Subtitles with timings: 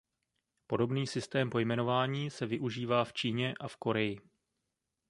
[0.67, 4.19] Podobný systém pojmenování se využívá v Číně a v Koreji.